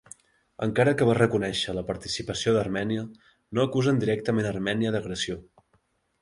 [0.67, 3.03] Encara que va reconèixer la participació d'Armènia,
[3.59, 5.39] no acusen directament Armènia d'agressió.